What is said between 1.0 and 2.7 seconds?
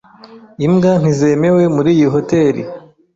ntizemewe muri iyi hoteri.